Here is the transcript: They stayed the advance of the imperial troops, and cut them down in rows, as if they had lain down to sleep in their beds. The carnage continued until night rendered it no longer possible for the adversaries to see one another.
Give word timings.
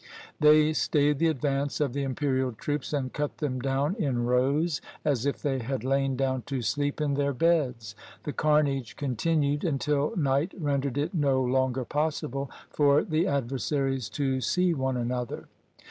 They 0.39 0.73
stayed 0.73 1.19
the 1.19 1.27
advance 1.27 1.79
of 1.79 1.93
the 1.93 2.01
imperial 2.01 2.53
troops, 2.53 2.91
and 2.91 3.13
cut 3.13 3.37
them 3.37 3.59
down 3.59 3.95
in 3.99 4.25
rows, 4.25 4.81
as 5.05 5.27
if 5.27 5.43
they 5.43 5.59
had 5.59 5.83
lain 5.83 6.15
down 6.15 6.41
to 6.47 6.63
sleep 6.63 6.99
in 6.99 7.13
their 7.13 7.33
beds. 7.33 7.93
The 8.23 8.33
carnage 8.33 8.95
continued 8.95 9.63
until 9.63 10.15
night 10.15 10.53
rendered 10.59 10.97
it 10.97 11.13
no 11.13 11.39
longer 11.43 11.85
possible 11.85 12.49
for 12.71 13.03
the 13.03 13.27
adversaries 13.27 14.09
to 14.17 14.41
see 14.41 14.73
one 14.73 14.97
another. 14.97 15.45